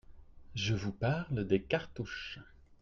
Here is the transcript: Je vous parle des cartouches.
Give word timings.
Je 0.55 0.73
vous 0.73 0.93
parle 0.93 1.45
des 1.45 1.61
cartouches. 1.61 2.39